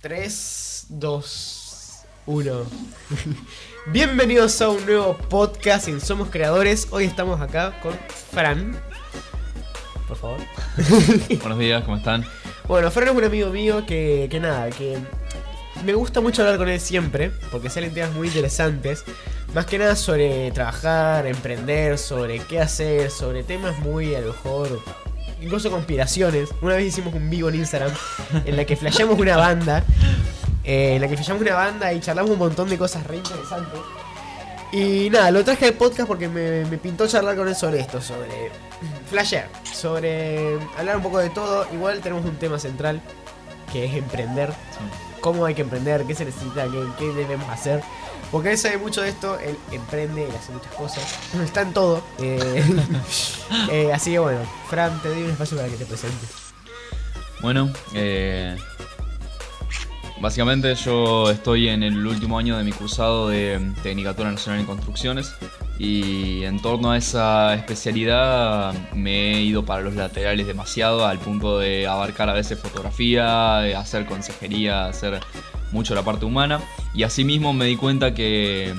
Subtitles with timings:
[0.00, 2.66] 3, 2, 1.
[3.92, 6.88] Bienvenidos a un nuevo podcast en Somos Creadores.
[6.90, 7.92] Hoy estamos acá con
[8.32, 8.80] Fran.
[10.08, 10.38] Por favor.
[11.40, 12.24] Buenos días, ¿cómo están?
[12.66, 14.96] Bueno, Fran es un amigo mío que, que nada, que
[15.84, 19.04] me gusta mucho hablar con él siempre, porque salen temas muy interesantes.
[19.52, 24.80] Más que nada sobre trabajar, emprender, sobre qué hacer, sobre temas muy a lo mejor.
[25.40, 26.50] Incluso conspiraciones.
[26.60, 27.90] Una vez hicimos un vivo en Instagram
[28.44, 29.82] en la que flasheamos una banda.
[30.64, 33.80] eh, en la que flasheamos una banda y charlamos un montón de cosas re interesantes.
[34.72, 38.00] Y nada, lo traje al podcast porque me, me pintó charlar con él sobre esto,
[38.00, 38.52] sobre
[39.08, 41.66] flashear, sobre hablar un poco de todo.
[41.72, 43.00] Igual tenemos un tema central
[43.72, 44.52] que es emprender
[45.20, 47.82] cómo hay que emprender, qué se necesita, qué, qué debemos hacer.
[48.30, 52.02] Porque él sabe mucho de esto, él emprende, él hace muchas cosas, está en todo.
[52.20, 52.64] eh,
[53.70, 56.30] eh, así que bueno, Fran, te doy un espacio para que te presentes.
[57.40, 58.56] Bueno, eh,
[60.20, 65.34] básicamente yo estoy en el último año de mi cursado de Tecnicatura Nacional en Construcciones
[65.78, 71.58] y en torno a esa especialidad me he ido para los laterales demasiado al punto
[71.58, 75.20] de abarcar a veces fotografía, hacer consejería, hacer
[75.72, 76.60] mucho la parte humana
[76.94, 78.74] y asimismo me di cuenta que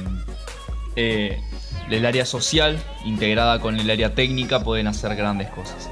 [0.95, 1.41] eh,
[1.89, 5.89] el área social integrada con el área técnica pueden hacer grandes cosas.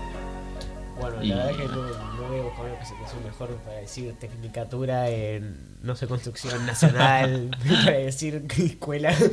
[1.00, 5.10] Bueno, la verdad que no, no voy a buscar una presentación mejor para decir tecnicatura
[5.10, 7.52] en, no sé, construcción nacional,
[7.86, 9.14] para decir escuela.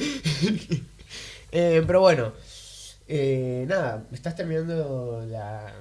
[1.52, 2.32] Eh, pero bueno,
[3.06, 5.72] eh, nada, estás terminando la,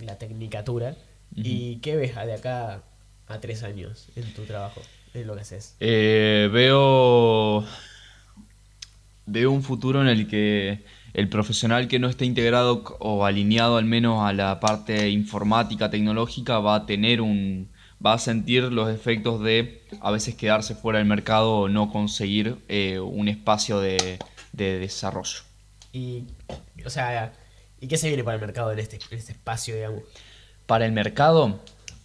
[0.00, 0.96] la tecnicatura.
[1.34, 2.82] ¿Y qué ves de acá
[3.32, 4.80] a tres años en tu trabajo?
[5.14, 5.76] En lo que haces.
[5.80, 7.64] Eh, veo.
[9.26, 13.84] Veo un futuro en el que el profesional que no esté integrado o alineado al
[13.84, 17.68] menos a la parte informática, tecnológica, va a tener un.
[18.04, 22.56] va a sentir los efectos de a veces quedarse fuera del mercado o no conseguir
[22.68, 24.18] eh, un espacio de,
[24.52, 25.40] de desarrollo.
[25.92, 26.24] Y,
[26.84, 27.32] o sea,
[27.80, 30.02] ¿y qué se viene para el mercado en este, en este espacio, digamos?
[30.66, 31.60] Para el mercado,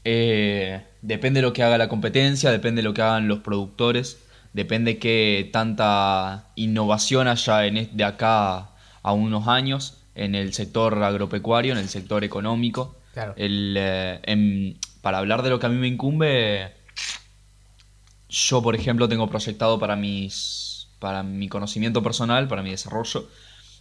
[0.09, 4.19] eh, depende de lo que haga la competencia, depende de lo que hagan los productores,
[4.53, 8.69] depende qué tanta innovación haya en de acá
[9.03, 12.95] a unos años en el sector agropecuario, en el sector económico.
[13.13, 13.34] Claro.
[13.35, 16.72] El, eh, en- para hablar de lo que a mí me incumbe,
[18.29, 23.28] yo por ejemplo tengo proyectado para mis para mi conocimiento personal, para mi desarrollo,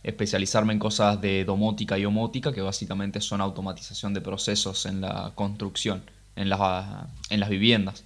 [0.02, 5.32] especializarme en cosas de domótica y homótica, que básicamente son automatización de procesos en la
[5.34, 6.02] construcción,
[6.36, 6.60] en las,
[7.30, 8.04] en las viviendas.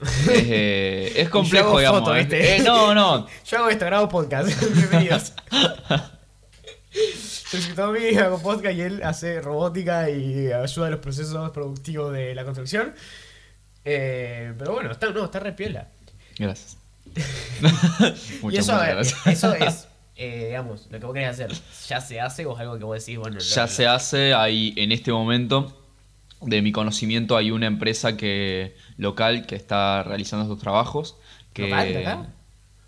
[0.00, 2.00] Es, eh, es complejo, digamos.
[2.00, 2.20] foto, eh.
[2.20, 2.56] ¿viste?
[2.56, 3.26] Eh, no, no.
[3.46, 4.48] Yo hago esto, grabo podcast.
[4.74, 5.32] Bienvenidos.
[7.52, 12.44] Mí hago podcast y él hace robótica y ayuda a los procesos productivos de la
[12.44, 12.94] construcción.
[13.84, 15.88] Eh, pero bueno, está, no, está re piola.
[16.38, 16.76] Gracias.
[17.14, 19.26] y eso, eh, gracias.
[19.26, 21.50] eso es, eh, digamos, lo que vos querés hacer.
[21.88, 24.72] ¿Ya se hace o es algo que vos decís, bueno, lo- Ya se hace, hay
[24.76, 25.79] en este momento,
[26.42, 31.16] de mi conocimiento, hay una empresa que local que está realizando estos trabajos.
[31.52, 32.26] Que, ¿Local de acá?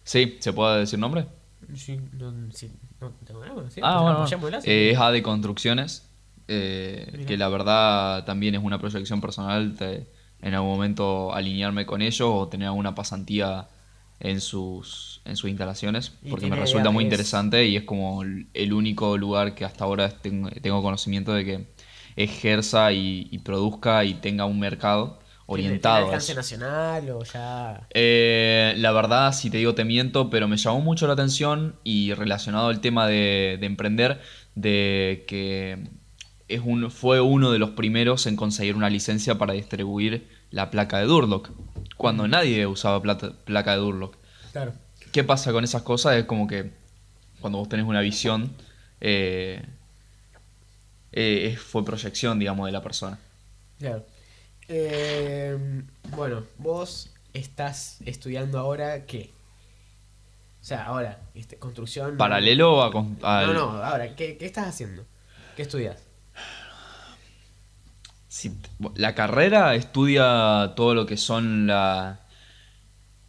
[0.04, 1.26] Sí, ¿se puede decir nombre?
[1.74, 2.70] Sí, no, sí,
[3.00, 4.60] no tengo nada, sí, Ah, pues, bueno.
[4.64, 6.08] Eh, es AD Construcciones,
[6.48, 10.06] eh, que la verdad también es una proyección personal de
[10.42, 13.68] en algún momento alinearme con ellos o tener alguna pasantía
[14.18, 18.72] en sus, en sus instalaciones, porque me resulta muy es- interesante y es como el
[18.72, 21.66] único lugar que hasta ahora tengo conocimiento de que
[22.16, 27.86] ejerza y, y produzca y tenga un mercado ¿Tiene- orientado ¿Tiene alcance nacional o ya...?
[27.92, 32.14] Eh, la verdad, si te digo te miento, pero me llamó mucho la atención y
[32.14, 34.20] relacionado al tema de, de emprender,
[34.54, 35.78] de que
[36.48, 40.98] es un, fue uno de los primeros en conseguir una licencia para distribuir la placa
[40.98, 41.50] de Durlock,
[41.96, 44.16] cuando nadie usaba plata- placa de Durlock.
[44.52, 44.74] Claro.
[45.12, 46.16] ¿Qué pasa con esas cosas?
[46.16, 46.70] Es como que
[47.40, 48.52] cuando vos tenés una visión,
[49.00, 49.62] eh,
[51.12, 53.18] eh, fue proyección, digamos, de la persona.
[53.78, 54.04] Claro.
[54.68, 55.56] Eh,
[56.16, 59.30] bueno, vos estás estudiando ahora qué?
[60.60, 62.16] O sea, ahora, este, construcción.
[62.16, 62.92] Paralelo a...
[62.92, 65.04] con- No, al- no, ahora, ¿qué, qué estás haciendo?
[65.56, 65.98] ¿Qué estudias?
[68.94, 72.20] La carrera estudia todo lo que son la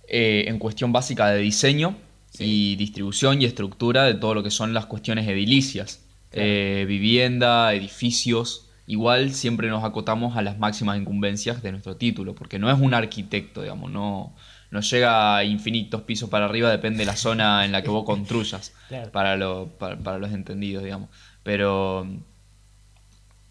[0.07, 1.97] eh, en cuestión básica de diseño
[2.39, 5.99] y distribución y estructura de todo lo que son las cuestiones edilicias,
[6.33, 6.49] Claro.
[6.49, 8.69] Eh, vivienda, edificios.
[8.87, 12.93] Igual siempre nos acotamos a las máximas incumbencias de nuestro título, porque no es un
[12.93, 14.35] arquitecto, digamos, no,
[14.71, 18.03] no llega a infinitos pisos para arriba, depende de la zona en la que vos
[18.05, 19.11] construyas, Claro.
[19.11, 21.09] para, lo- para, para los entendidos, digamos.
[21.43, 22.05] Pero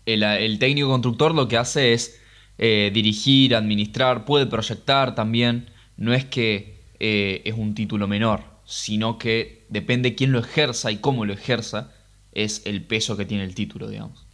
[0.07, 2.21] el, el técnico constructor lo que hace es
[2.59, 5.71] eh, dirigir, administrar, puede proyectar también.
[5.97, 10.97] No es que eh, es un título menor, sino que depende quién lo ejerza y
[10.99, 11.93] cómo lo ejerza,
[12.33, 14.27] es el peso que tiene el título, digamos.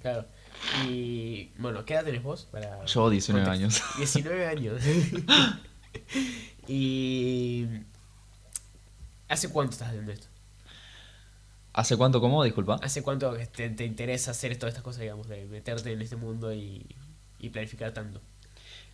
[0.00, 0.26] Claro.
[0.88, 2.48] Y bueno, ¿qué edad tenés vos?
[2.50, 3.82] Para Yo 19 años.
[3.96, 4.82] 19 años.
[6.68, 7.66] y...
[9.28, 10.26] ¿Hace cuánto estás haciendo esto?
[11.72, 12.44] ¿Hace cuánto cómo?
[12.44, 12.78] Disculpa.
[12.82, 16.52] ¿Hace cuánto te, te interesa hacer todas estas cosas, digamos, de meterte en este mundo
[16.52, 16.84] y,
[17.38, 18.20] y planificar tanto?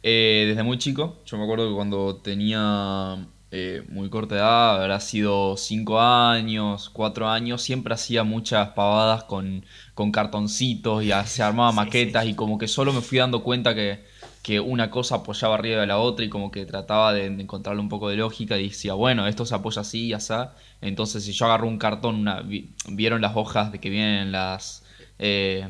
[0.02, 5.00] Eh, desde muy chico, yo me acuerdo que cuando tenía eh, muy corta edad, habrá
[5.00, 9.64] sido 5 años, 4 años, siempre hacía muchas pavadas con,
[9.94, 12.26] con cartoncitos y se armaba Sí, maquetas sí.
[12.26, 14.04] y como que solo me fui dando cuenta que,
[14.42, 17.80] que una cosa apoyaba arriba de la otra y como que trataba de, de encontrarle
[17.80, 20.34] un poco de lógica y decía, bueno, esto se apoya así y así.
[20.80, 24.84] Entonces si yo agarro un cartón, una, vi- vieron las hojas de que vienen las...
[25.18, 25.66] eh,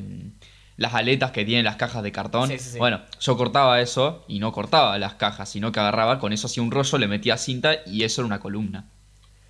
[0.78, 2.48] las aletas que tienen las cajas de cartón.
[2.48, 2.78] Sí, sí, sí.
[2.78, 6.62] Bueno, yo cortaba eso y no cortaba las cajas, sino que agarraba, con eso hacía
[6.62, 8.86] un rollo, le metía cinta y eso era una columna.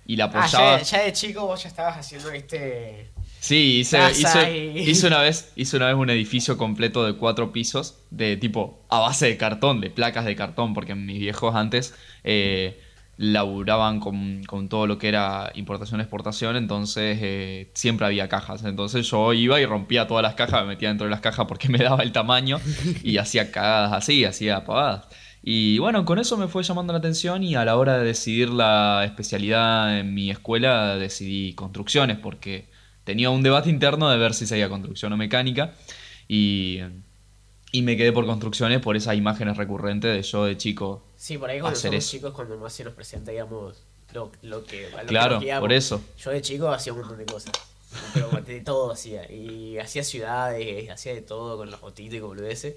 [0.05, 0.77] Y la Ah, apoyaba.
[0.79, 3.11] ya, ya de chico vos ya estabas haciendo este...
[3.39, 7.53] Sí, hice, hice- y- hice una vez, hice una vez un edificio completo de cuatro
[7.53, 11.93] pisos, de tipo a base de cartón, de placas de cartón, porque mis viejos antes
[12.25, 12.81] eh,
[13.21, 18.63] laburaban con, con todo lo que era importación-exportación, entonces eh, siempre había cajas.
[18.63, 21.67] Entonces yo iba y rompía todas las cajas, me metía dentro de las cajas porque
[21.69, 22.61] me daba el tamaño
[23.03, 25.07] y hacía cagadas así, hacía pavadas.
[25.43, 28.49] Y bueno, con eso me fue llamando la atención y a la hora de decidir
[28.49, 32.69] la especialidad en mi escuela decidí construcciones porque
[33.03, 35.73] tenía un debate interno de ver si seguía construcción o mecánica
[36.29, 36.79] y,
[37.71, 41.03] y me quedé por construcciones por esas imágenes recurrentes de yo de chico.
[41.17, 42.11] Sí, por ahí cuando Hacer somos eso.
[42.11, 43.83] chicos, cuando más se nos presenta, digamos,
[44.13, 44.89] lo, lo que...
[44.89, 46.01] lo Claro, por eso.
[46.17, 47.51] Yo de chico hacía un montón de cosas.
[48.13, 49.31] Pero de todo hacía.
[49.31, 52.75] Y hacía ciudades, hacía de todo con los fotitos y con boludeces.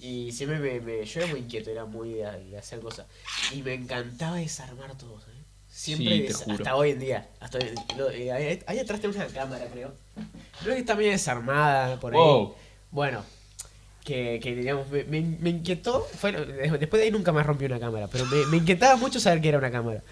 [0.00, 3.06] Y siempre me, me- Yo era muy inquieto, era muy de, de hacer cosas.
[3.52, 5.36] Y me encantaba desarmar todo, ¿sabes?
[5.68, 7.28] Siempre, Sí, des- hasta hoy en día.
[7.40, 7.64] Hasta hoy,
[7.96, 9.92] lo- eh, ahí, ahí atrás tenemos una cámara, creo.
[10.62, 12.18] Creo que está medio desarmada por ahí.
[12.18, 12.54] Wow.
[12.90, 13.22] Bueno,
[14.08, 16.00] que, que digamos, me, me, me inquietó.
[16.18, 19.42] Fue, después de ahí nunca más rompí una cámara, pero me, me inquietaba mucho saber
[19.42, 20.02] que era una cámara.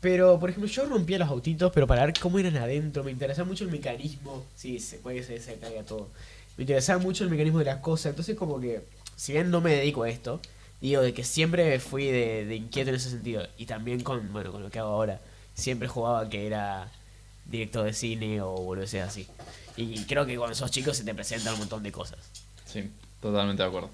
[0.00, 3.46] Pero, por ejemplo, yo rompía los autitos, pero para ver cómo eran adentro, me interesaba
[3.46, 4.42] mucho el mecanismo.
[4.56, 6.08] Sí, se puede que se, se caiga todo.
[6.56, 8.06] Me interesaba mucho el mecanismo de las cosas.
[8.06, 8.80] Entonces, como que,
[9.16, 10.40] si bien no me dedico a esto,
[10.80, 13.46] digo de que siempre fui de, de inquieto en ese sentido.
[13.58, 15.20] Y también con, bueno, con lo que hago ahora.
[15.54, 16.90] Siempre jugaba que era
[17.44, 19.26] director de cine o boludeces así.
[19.76, 22.18] Y creo que cuando sos chico se te presentan un montón de cosas.
[22.64, 22.90] Sí,
[23.22, 23.90] totalmente de acuerdo.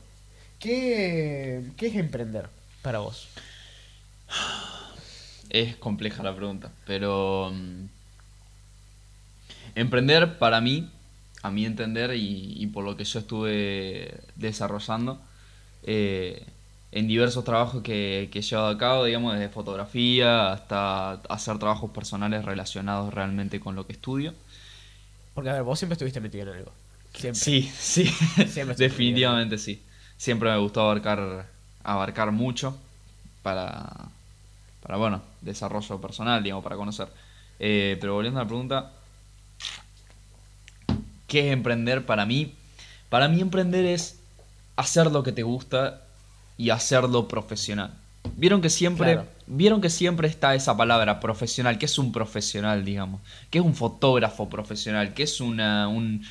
[0.59, 2.49] ¿Qué, qué es emprender
[2.83, 3.29] para vos?
[5.51, 7.85] Es compleja la pregunta, pero mm,
[9.77, 10.91] emprender para mí,
[11.43, 15.21] a mi entender y, y por lo que yo estuve desarrollando
[15.85, 16.45] eh,
[16.91, 21.91] en diversos trabajos que, que he llevado a cabo, digamos, desde fotografía hasta hacer trabajos
[21.91, 24.35] personales relacionados realmente con lo que estudio.
[25.35, 26.73] Porque, a ver, vos siempre estuviste metido en algo.
[27.19, 27.41] Siempre.
[27.41, 28.05] Sí, sí,
[28.49, 29.83] Siempre definitivamente sí.
[30.17, 31.47] Siempre me gustó abarcar,
[31.85, 32.77] abarcar mucho
[33.43, 33.87] para,
[34.83, 37.09] para, bueno, desarrollo personal, digamos, para conocer.
[37.61, 38.93] Eh, pero volviendo a la pregunta,
[41.27, 42.55] ¿qué es emprender para mí?
[43.09, 44.19] Para mí emprender es
[44.77, 46.03] hacer lo que te gusta
[46.57, 47.93] y hacerlo profesional.
[48.37, 49.29] Vieron que siempre, Claro.
[49.47, 51.79] vieron que siempre está esa palabra profesional.
[51.79, 53.21] ¿Qué es un profesional, digamos?
[53.51, 55.15] ¿Qué es un fotógrafo profesional?
[55.15, 56.25] ¿Qué es una, un,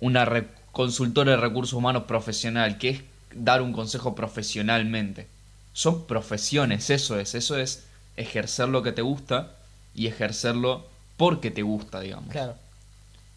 [0.00, 0.28] una
[0.72, 2.78] consultora de recursos humanos profesional?
[2.78, 3.00] ¿Qué es
[3.34, 5.26] dar un consejo profesionalmente?
[5.72, 7.34] Son profesiones, eso es.
[7.34, 7.84] Eso es
[8.16, 9.52] ejercer lo que te gusta
[9.94, 12.30] y ejercerlo porque te gusta, digamos.
[12.30, 12.54] Claro.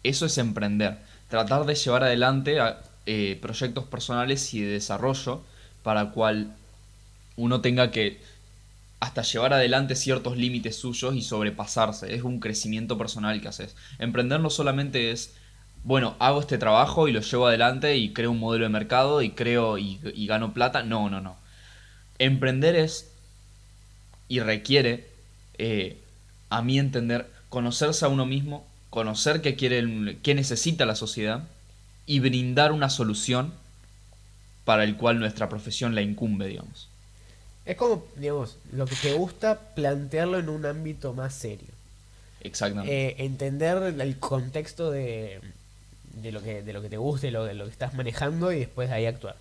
[0.02, 0.98] Eso es emprender.
[1.28, 5.42] Tratar de llevar adelante a- eh, proyectos personales y de desarrollo
[5.82, 6.54] para cual
[7.36, 8.20] uno tenga que
[9.00, 12.14] hasta llevar adelante ciertos límites suyos y sobrepasarse.
[12.14, 13.76] Es un crecimiento personal que haces.
[13.98, 15.34] Emprender no solamente es,
[15.84, 19.30] bueno, hago este trabajo y lo llevo adelante y creo un modelo de mercado y
[19.30, 20.82] creo y, y gano plata.
[20.82, 21.36] No, no, no.
[22.18, 23.10] Emprender es
[24.28, 25.06] y requiere,
[25.58, 25.98] eh,
[26.48, 31.44] a mi entender, conocerse a uno mismo, conocer qué quiere, qué necesita la sociedad
[32.06, 33.52] y brindar una solución
[34.64, 36.88] para el cual nuestra profesión la incumbe, digamos.
[37.66, 41.68] Es como, digamos, lo que te gusta plantearlo en un ámbito más serio.
[42.40, 43.08] Exactamente.
[43.08, 45.40] Eh, entender el contexto de,
[46.22, 48.60] de, lo que, de lo que te guste, lo, de lo que estás manejando y
[48.60, 49.36] después de ahí actuar.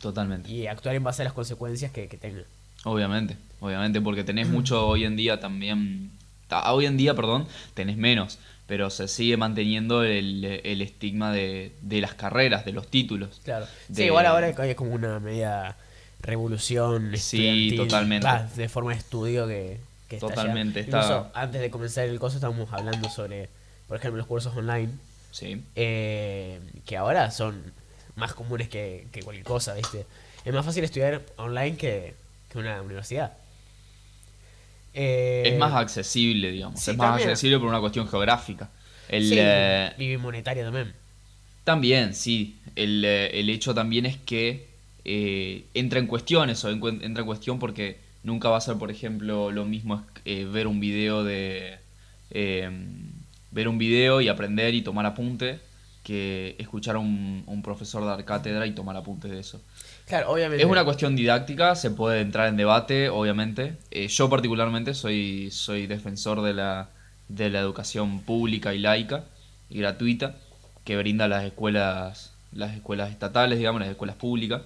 [0.00, 0.50] Totalmente.
[0.50, 2.42] Y actuar en base a las consecuencias que, que tenga.
[2.84, 6.10] Obviamente, obviamente, porque tenés mucho hoy en día también.
[6.48, 8.38] ta- Hoy en día, perdón, tenés menos.
[8.66, 13.40] pero se sigue manteniendo el, el estigma de, de las carreras, de los títulos.
[13.44, 13.66] Claro.
[13.92, 15.76] Sí, igual ahora hay como una media
[16.22, 18.26] revolución Sí, totalmente.
[18.56, 19.78] de forma de estudio que,
[20.08, 23.48] que Totalmente, está- Incluso antes de comenzar el curso estábamos hablando sobre,
[23.88, 24.90] por ejemplo, los cursos online,
[25.34, 25.60] Sí.
[25.74, 27.74] eh, que ahora son
[28.16, 30.06] más comunes que, que cualquier cosa, ¿viste?
[30.44, 32.14] Es más fácil estudiar online que,
[32.48, 33.32] que una universidad.
[34.92, 36.80] Eh, Es más accesible, digamos.
[36.80, 37.28] sí, es más también.
[37.30, 38.70] accesible por una cuestión geográfica.
[39.08, 40.94] El, sí, eh, y monetaria también.
[41.64, 42.60] También, sí.
[42.76, 44.68] El, eh, el hecho también es que
[45.04, 49.50] eh, entra en cuestión eso, entra en cuestión porque nunca va a ser, por ejemplo,
[49.50, 51.78] lo mismo eh, ver un video de...
[53.54, 55.60] ver un video y aprender y tomar apunte
[56.02, 59.62] que escuchar a un, un profesor dar cátedra y tomar apuntes de eso.
[60.06, 60.62] Claro, obviamente.
[60.62, 63.78] Es una cuestión didáctica, se puede entrar en debate, obviamente.
[63.90, 66.90] Eh, yo particularmente soy, soy defensor de la,
[67.28, 69.24] de la educación pública y laica
[69.70, 70.34] y gratuita
[70.84, 74.60] que brinda las escuelas, las escuelas estatales, digamos, las escuelas públicas,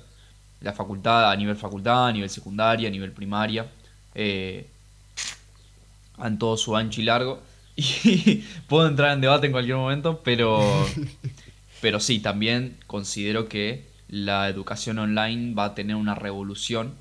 [0.60, 3.66] la facultad, a nivel facultad, a nivel secundaria, a nivel primaria,
[4.16, 4.66] eh,
[6.20, 7.40] en todo su ancho y largo.
[8.04, 10.60] Y puedo entrar en debate en cualquier momento, pero,
[11.80, 16.94] pero sí, también considero que la educación online va a tener una revolución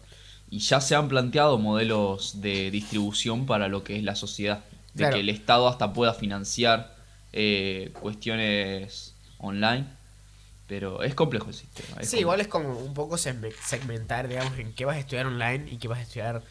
[0.51, 4.59] y ya se han planteado modelos de distribución para lo que es la sociedad,
[4.93, 5.15] de Claro.
[5.15, 6.95] que el Estado hasta pueda financiar
[7.33, 9.85] eh, cuestiones online,
[10.67, 11.87] pero es complejo el sistema.
[11.87, 12.17] Sí, complejo.
[12.21, 15.77] igual es como un poco segme- segmentar, digamos, en qué vas a estudiar online y
[15.77, 16.41] qué vas a estudiar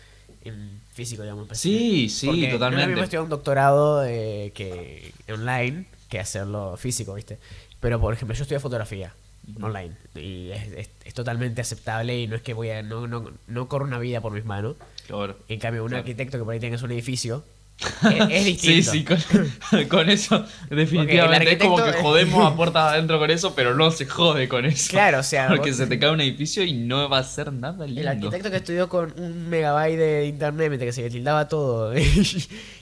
[0.49, 1.49] en físico, digamos.
[1.53, 3.00] Sí, sí, Porque No es totalmente.
[3.00, 7.38] estudiar un doctorado eh, que online que hacerlo físico, ¿viste?
[7.81, 9.12] Pero, por ejemplo, yo estudio fotografía
[9.61, 12.83] online y es, es- es totalmente aceptable y no es que voy a...
[12.83, 14.76] No, no, no corro una vida por mis manos.
[15.07, 15.37] Claro.
[15.49, 16.00] En cambio, un Claro.
[16.00, 17.45] arquitecto que por ahí tenga un edificio
[18.11, 18.90] es, es distinto.
[18.92, 23.54] Sí, sí, con, con eso definitivamente es como que jodemos a puertas adentro con eso,
[23.54, 24.90] pero no se jode con eso.
[24.90, 27.52] Claro, o sea, Porque vos- se te cae un edificio y no va a ser
[27.52, 28.00] nada lindo.
[28.00, 31.92] El arquitecto que estudió con un megabyte de internet mientras que se le tildaba todo.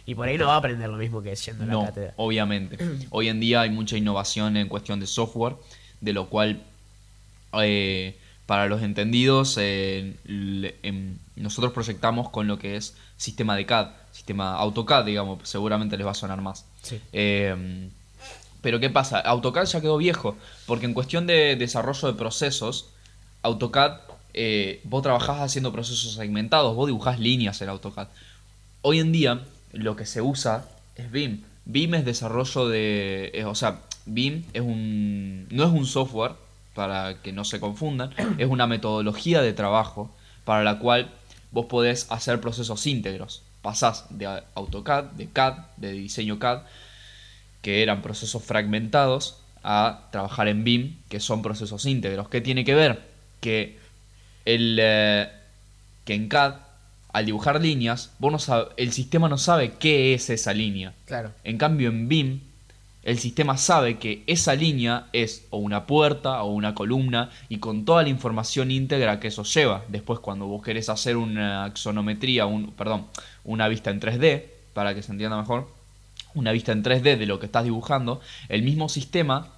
[0.06, 2.14] y por ahí no va a aprender lo mismo que yendo a la No, cátedra.
[2.16, 2.78] obviamente.
[3.10, 5.56] Hoy en día hay mucha innovación en cuestión de software,
[6.00, 6.62] de lo cual,
[7.60, 13.64] eh, para los entendidos, eh, le- em, nosotros proyectamos con lo que es sistema de
[13.66, 16.66] CAD, sistema AutoCAD, digamos, seguramente les va a sonar más.
[16.82, 17.00] Sí.
[17.12, 17.88] Eh,
[18.60, 19.20] pero ¿qué pasa?
[19.20, 20.36] AutoCAD ya quedó viejo,
[20.66, 22.90] porque en cuestión de desarrollo de procesos,
[23.42, 24.00] AutoCAD,
[24.34, 28.08] eh, vos trabajás haciendo procesos segmentados, vos dibujás líneas en AutoCAD.
[28.82, 29.40] Hoy en día
[29.72, 31.42] lo que se usa es BIM.
[31.66, 33.30] BIM es desarrollo de...
[33.34, 36.32] eh, o sea, BIM es un, no es un software,
[36.74, 40.14] para que no se confundan, es una metodología de trabajo
[40.44, 41.10] para la cual
[41.52, 43.42] vos podés hacer procesos íntegros.
[43.62, 46.62] Pasás de AutoCAD, de CAD, de diseño CAD,
[47.62, 52.28] que eran procesos fragmentados, a trabajar en BIM, que son procesos íntegros.
[52.28, 53.00] ¿Qué tiene que ver?
[53.40, 53.78] Que,
[54.44, 55.30] el, eh,
[56.04, 56.56] que en CAD,
[57.14, 60.92] al dibujar líneas, vos no sabe- el sistema no sabe qué es esa línea.
[61.06, 61.32] Claro.
[61.44, 62.40] En cambio, en BIM,
[63.04, 67.84] el sistema sabe que esa línea es o una puerta o una columna y con
[67.84, 69.84] toda la información íntegra que eso lleva.
[69.88, 73.06] Después, cuando vos querés hacer una axonometría, un, perdón,
[73.44, 75.68] una vista en 3D, para que se entienda mejor,
[76.32, 79.48] una vista en 3D de lo que estás dibujando, el mismo sistema,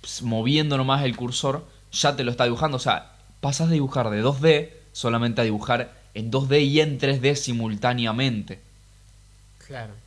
[0.00, 2.78] pues, moviendo nomás el cursor, ya te lo está dibujando.
[2.78, 7.34] O sea, pasas de dibujar de 2D solamente a dibujar en 2D y en 3D
[7.34, 8.60] simultáneamente.
[9.66, 10.03] Claro.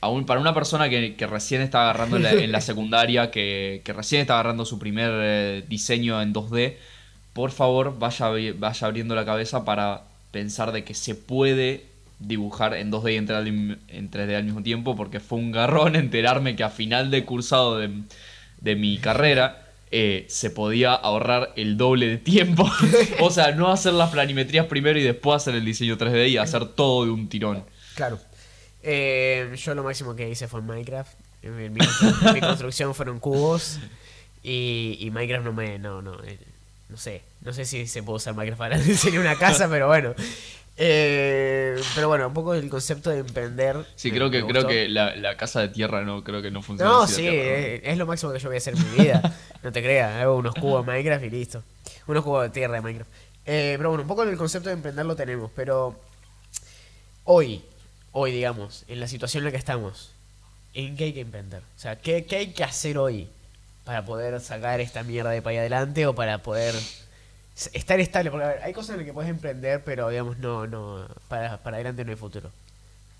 [0.00, 3.82] Aún para una persona que, que recién está agarrando en la, en la secundaria, que,
[3.84, 6.76] que recién está agarrando su primer eh, diseño en 2D,
[7.32, 8.28] por favor vaya,
[8.58, 11.86] vaya abriendo la cabeza para pensar de que se puede
[12.18, 15.96] dibujar en 2D y en 3D, en 3D al mismo tiempo, porque fue un garrón
[15.96, 17.90] enterarme que a final de cursado de,
[18.60, 22.70] de mi carrera eh, se podía ahorrar el doble de tiempo.
[23.20, 26.64] o sea, no hacer las planimetrías primero y después hacer el diseño 3D y hacer
[26.66, 27.64] todo de un tirón.
[27.96, 28.20] Claro.
[28.82, 31.12] Eh, yo lo máximo que hice fue en Minecraft.
[31.42, 31.80] Mi, mi
[32.34, 33.78] mi construcción fueron cubos.
[34.42, 35.78] Y, y Minecraft no me.
[35.78, 36.22] No, no.
[36.24, 36.38] eh,
[36.88, 37.22] no sé.
[37.42, 40.14] No sé si se puede usar Minecraft para diseñar una casa, pero bueno.
[40.82, 43.84] Eh, pero bueno, un poco el concepto de emprender.
[43.96, 46.90] Sí, creo que creo que la, la casa de tierra no creo que no funciona.
[46.90, 47.32] No, sí, ¿no?
[47.32, 49.36] eh, es lo máximo que yo voy a hacer en mi vida.
[49.62, 51.62] No te creas, hago unos cubos de Minecraft y listo.
[52.06, 53.10] Unos cubos de tierra de Minecraft.
[53.44, 56.00] Eh, pero bueno, un poco el concepto de emprender lo tenemos, pero
[57.24, 57.62] hoy,
[58.12, 60.10] hoy digamos, en la situación en la que estamos,
[60.74, 61.62] ¿en qué hay que emprender?
[61.76, 63.28] O sea, ¿qué, qué hay que hacer hoy
[63.84, 66.74] para poder sacar esta mierda de para ahí adelante o para poder
[67.72, 68.30] estar estable?
[68.30, 71.58] Porque a ver, hay cosas en las que puedes emprender, pero digamos, no, no, para,
[71.58, 72.50] para adelante no hay futuro.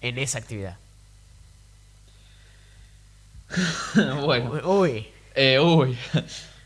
[0.01, 0.77] En esa actividad.
[4.25, 5.09] bueno, Uy.
[5.35, 5.97] eh, uy.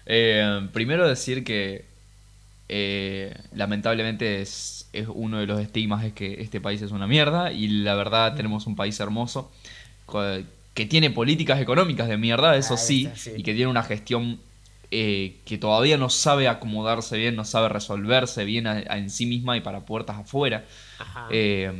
[0.06, 1.86] Eh, primero decir que
[2.68, 7.52] eh, lamentablemente es, es uno de los estigmas es que este país es una mierda
[7.52, 9.50] y la verdad tenemos un país hermoso
[10.75, 14.40] que tiene políticas económicas de mierda, eso Ahí sí, y que tiene una gestión
[14.90, 19.26] eh, que todavía no sabe acomodarse bien, no sabe resolverse bien a- a- en sí
[19.26, 20.64] misma y para puertas afuera.
[21.30, 21.73] Eh,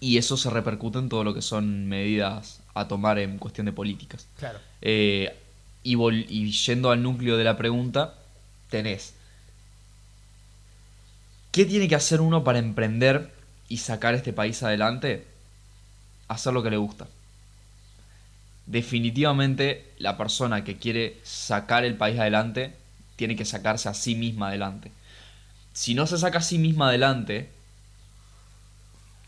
[0.00, 3.72] y eso se repercute en todo lo que son medidas a tomar en cuestión de
[3.72, 4.26] políticas.
[4.38, 4.58] claro.
[5.82, 8.14] Y, vol- y yendo al núcleo de la pregunta,
[8.70, 9.14] tenés.
[11.58, 13.34] ¿Qué tiene que hacer uno para emprender
[13.68, 15.26] y sacar este país adelante?
[16.28, 17.08] Hacer lo que le gusta.
[18.66, 22.76] Definitivamente la persona que quiere sacar el país adelante
[23.16, 24.92] tiene que sacarse a sí misma adelante.
[25.72, 27.50] Si no se saca a sí misma adelante,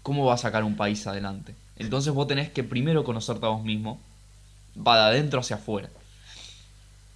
[0.05, 1.57] ¿cómo va a sacar un país adelante?
[1.79, 4.01] Entonces vos tenés que primero conocerte a vos mismo,
[4.79, 5.91] va de adentro hacia afuera.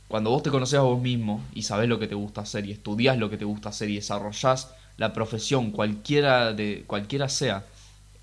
[0.08, 2.72] Cuando vos te conoces a vos mismo y sabés lo que te gusta hacer y
[2.72, 7.64] estudias lo que te gusta hacer y desarrollás la profesión cualquiera de cualquiera sea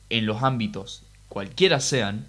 [0.10, 2.26] en los ámbitos cualquiera sean,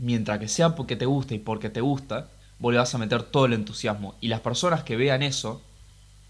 [0.00, 2.26] mientras que sea porque te gusta y porque te gusta,
[2.58, 4.16] vos le vas a meter todo el entusiasmo.
[4.20, 5.62] Y las personas que vean eso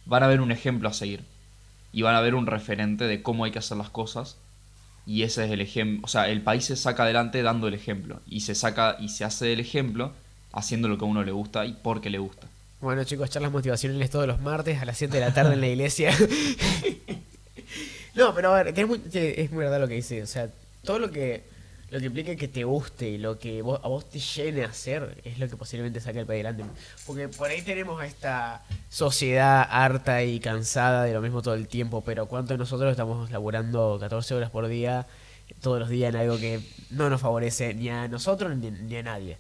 [0.05, 1.25] van a ver un ejemplo a seguir.
[1.93, 4.37] Y van a ver un referente de cómo hay que hacer las cosas.
[5.07, 8.21] Y ese es el ejemplo, o sea, el país se saca adelante dando el ejemplo.
[8.27, 10.13] Y se saca y se hace el ejemplo
[10.53, 12.49] haciendo lo que a uno le gusta y porque le gusta.
[12.81, 15.69] Bueno, chicos, charlas motivacionales todos los martes a las 7 de la tarde en la
[15.69, 16.13] iglesia.
[18.15, 18.87] no, pero a ver, que es,
[19.51, 20.23] muy, verdad lo que dice.
[20.23, 20.49] O sea,
[20.85, 21.45] todo lo que
[21.89, 24.69] lo que implica que te guste y lo que vos- a vos te llene a
[24.69, 26.65] hacer es lo que posiblemente saque el país adelante.
[27.07, 31.69] Porque por ahí tenemos a esta sociedad harta y cansada de lo mismo todo el
[31.69, 35.07] tiempo, pero ¿cuántos de nosotros estamos laburando 14 horas por día,
[35.63, 39.39] todos los días en algo que no nos favorece ni a nosotros ni a nadie?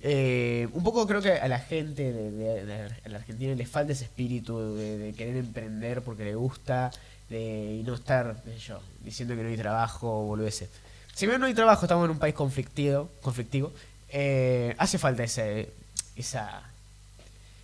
[0.00, 4.76] Eh, un poco creo que a la gente de, la Argentina le falta ese espíritu
[4.76, 6.92] de, querer emprender porque le gusta
[7.28, 10.68] de, y no estar, yo, diciendo que no hay trabajo o boludeces.
[11.14, 13.72] Si bien no hay trabajo, estamos en un país conflictivo, conflictivo
[14.10, 15.72] eh, hace falta ese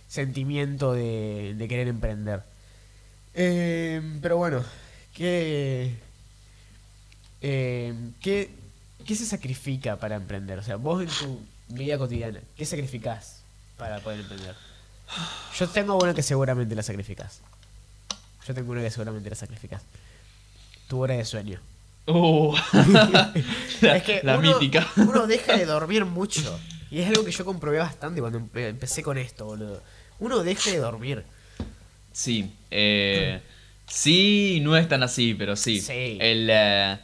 [0.09, 2.43] sentimiento de, querer emprender.
[3.33, 4.63] Eh, pero bueno,
[5.13, 5.95] ¿qué,
[7.41, 8.49] ¿qué,
[9.05, 10.59] ¿qué se sacrifica para emprender?
[10.59, 13.41] O sea, vos en tu vida cotidiana, ¿qué sacrificás
[13.77, 14.55] para poder emprender?
[15.57, 17.41] Yo tengo una que seguramente la sacrificás.
[18.47, 19.81] Yo tengo una que seguramente la sacrificás.
[20.87, 21.59] Tu hora de sueño.
[22.07, 22.55] Uh,
[23.81, 24.87] la, es que la uno, mítica.
[24.97, 26.59] uno deja de dormir mucho.
[26.91, 29.81] Y es algo que yo comprobé bastante cuando empe- empecé con esto, boludo.
[30.19, 31.23] Uno deja de dormir.
[32.13, 33.41] Sí, eh,
[33.87, 35.81] sí, no es tan así, pero sí.
[35.81, 36.17] Sí.
[36.21, 36.99] El, sh-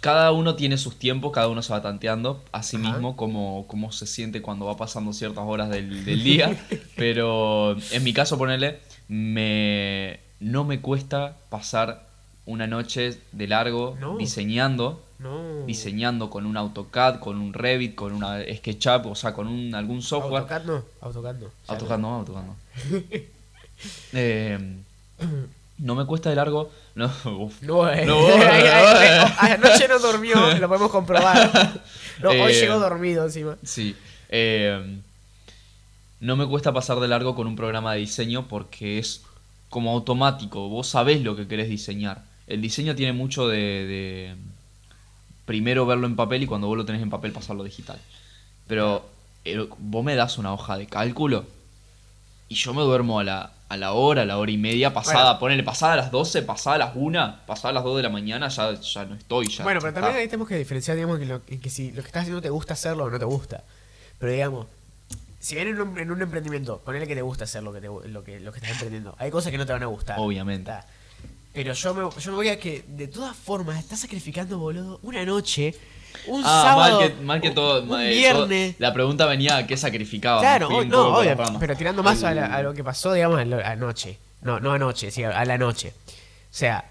[0.00, 3.90] cada uno tiene sus tiempos, cada uno se va tanteando a sí mismo cómo, cómo
[3.92, 6.56] se siente cuando va pasando ciertas horas del, del día.
[6.96, 12.06] pero en mi caso, ponerle, me, no me cuesta pasar
[12.46, 14.16] una noche de largo No.
[14.16, 15.64] diseñando No.
[15.66, 20.02] diseñando con un AutoCAD, con un Revit, con una SketchUp, o sea, con un, algún
[20.02, 20.42] software.
[20.42, 20.84] AutoCAD no.
[21.00, 21.50] AutoCAD no.
[21.66, 22.56] AutoCAD no, AutoCAD no.
[24.12, 24.58] Eh,
[25.78, 26.70] no me cuesta de largo.
[26.94, 27.06] No,
[27.38, 27.62] uf.
[27.62, 28.04] No, eh.
[28.04, 29.20] No, eh.
[29.38, 31.82] Anoche no durmió, lo podemos comprobar.
[32.20, 32.60] No, hoy Eh.
[32.60, 33.56] llegó dormido encima.
[33.62, 33.94] Sí.
[34.28, 34.98] eh,
[36.20, 39.22] no me cuesta pasar de largo con un programa de diseño porque es
[39.68, 40.68] como automático.
[40.68, 42.22] Vos sabés lo que querés diseñar.
[42.48, 44.34] El diseño tiene mucho de, de
[45.44, 48.00] primero verlo en papel y cuando vos lo tenés en papel pasarlo digital.
[48.66, 49.06] Pero
[49.44, 51.44] el- vos me das una hoja de cálculo
[52.48, 55.24] y yo me duermo a la, a la hora, a la hora y media, pasada,
[55.24, 55.38] Bueno.
[55.40, 58.08] ponele, pasada a las 12, pasada a las 1, pasada a las 2 de la
[58.08, 59.48] mañana, ya, ya no estoy.
[59.48, 62.00] Ya, Bueno, pero también ahí tenemos que diferenciar, digamos, en, lo- en que si lo
[62.02, 63.64] que estás haciendo te gusta hacerlo o no te gusta.
[64.18, 64.66] Pero digamos,
[65.38, 67.86] si bien en un, en un emprendimiento, ponele que te gusta hacer lo que, te,
[67.86, 70.16] lo, que, lo que estás emprendiendo, hay cosas que no te van a gustar.
[70.18, 70.72] Obviamente.
[71.52, 75.24] Pero yo me, yo me voy a que, de todas formas, estás sacrificando, boludo, una
[75.24, 75.74] noche,
[76.26, 77.82] un Ah, sábado, mal que, mal que todo.
[77.82, 78.76] un eh, viernes.
[78.76, 80.40] todo- la pregunta venía a qué sacrificaba.
[80.40, 84.18] Claro, un no, obvio, pero tirando más a, la- a lo que pasó, digamos, anoche.
[84.42, 85.92] No, no anoche, sí, a la noche.
[86.06, 86.12] O
[86.54, 86.84] sea,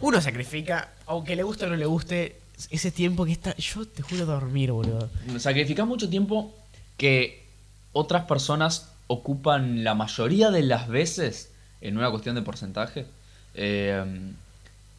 [0.00, 2.36] uno sacrifica, aunque le guste o no le guste,
[2.70, 3.54] ese tiempo que está.
[3.56, 5.08] Yo te juro dormir, boludo.
[5.38, 6.54] Sacrificás mucho tiempo
[6.96, 7.44] que
[7.92, 11.50] otras personas ocupan la mayoría de las veces,
[11.80, 13.06] en una cuestión de porcentaje,
[13.54, 14.02] eh,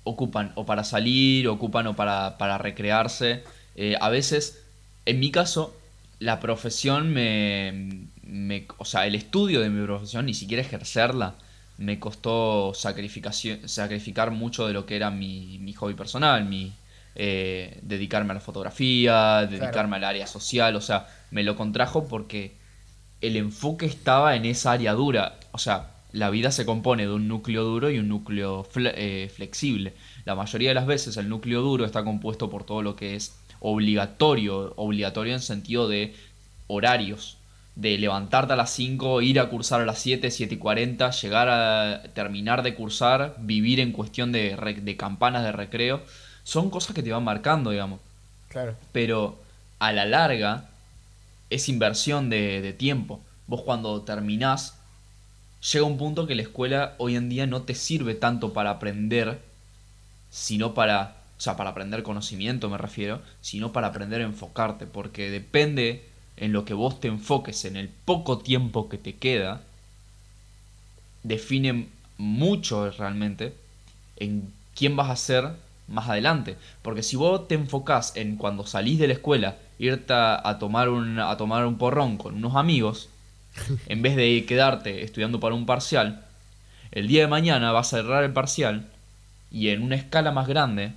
[0.03, 3.43] ocupan o para salir, ocupan o para, para recrearse.
[3.77, 4.63] Eh, a veces,
[5.05, 5.77] en mi caso,
[6.19, 11.37] la profesión me, me- O sea, el estudio de mi profesión, ni siquiera ejercerla,
[11.77, 16.79] me costó sacrificación, sacrificar mucho de lo que era mi, mi hobby personal, mi,
[17.15, 22.57] eh, dedicarme a la fotografía, dedicarme al área social, o sea, me lo contrajo porque
[23.21, 27.27] el enfoque estaba en esa área dura, o sea, la vida se compone de un
[27.27, 29.95] núcleo duro y un núcleo eh, flexible.
[30.25, 33.35] La mayoría de las veces el núcleo duro está compuesto por todo lo que es
[33.59, 36.15] obligatorio, obligatorio en sentido de
[36.67, 37.37] horarios,
[37.75, 41.49] de levantarte a las 5, ir a cursar a las 7, 7 y 40, llegar
[41.49, 46.01] a terminar de cursar, vivir en cuestión de, de campanas de recreo,
[46.43, 47.99] son cosas que te van marcando, digamos.
[48.49, 48.75] Claro.
[48.91, 49.37] Pero
[49.79, 50.65] a la larga
[51.49, 53.21] es inversión de, de tiempo.
[53.45, 54.75] Vos cuando terminás,
[55.71, 59.39] llega un punto que la escuela hoy en día no te sirve tanto para aprender,
[60.31, 65.29] sino para o sea, para aprender conocimiento me refiero, sino para aprender a enfocarte, porque
[65.29, 66.03] depende
[66.35, 69.61] en lo que vos te enfoques en el poco tiempo que te queda,
[71.23, 73.53] define mucho realmente
[74.17, 75.51] en quién vas a ser
[75.87, 76.57] más adelante.
[76.81, 81.19] Porque si vos te enfocás en cuando salís de la escuela, irte a, tomar, un,
[81.19, 83.09] a tomar un porrón con unos amigos,
[83.87, 86.23] en vez de quedarte estudiando para un parcial,
[86.91, 88.87] el día de mañana vas a cerrar el parcial
[89.51, 90.93] y en una escala más grande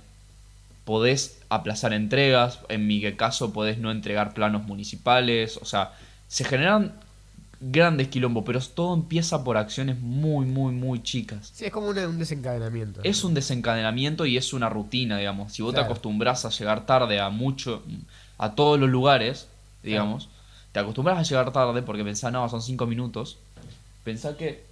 [0.85, 5.93] podés aplazar entregas, en mi caso podés no entregar planos municipales, o sea,
[6.27, 6.93] se generan
[7.61, 11.51] grandes quilombos, pero todo empieza por acciones muy, muy, muy chicas.
[11.53, 13.01] Sí, es como un desencadenamiento.
[13.03, 15.53] Es un desencadenamiento y es una rutina, digamos.
[15.53, 17.83] Si vos te acostumbras a llegar tarde a mucho,
[18.39, 19.47] a todos los lugares,
[19.83, 20.27] digamos,
[20.71, 23.37] te acostumbras a llegar tarde porque pensás, no, son cinco minutos.
[24.03, 24.63] Pensá que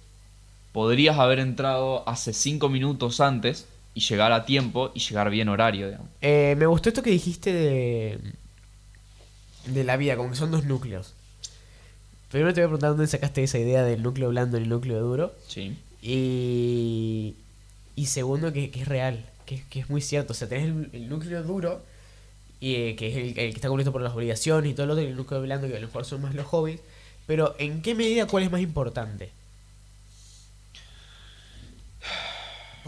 [0.72, 5.98] podrías haber entrado hace cinco minutos antes y llegar a tiempo y llegar bien horario.
[6.20, 8.18] Eh, me gustó esto que dijiste de,
[9.66, 11.14] de la vida, como que son dos núcleos.
[12.30, 15.00] Primero te voy a preguntar dónde sacaste esa idea del núcleo blando y el núcleo
[15.00, 15.34] duro.
[15.48, 15.76] Sí.
[16.00, 17.34] Y,
[17.96, 20.32] y segundo, que, es real, que, es muy cierto.
[20.32, 21.82] O sea, tenés el, núcleo duro,
[22.60, 25.04] y, eh, que es el, que está cubierto por las obligaciones y todo lo otro,
[25.04, 26.80] y el núcleo blando, que a lo mejor son más los hobbies.
[27.26, 29.32] Pero, ¿en qué medida cuál es más importante?